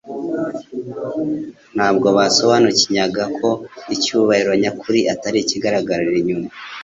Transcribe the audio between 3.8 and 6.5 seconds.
icyubahiro nyakuri atari ikigaragarira inyuma.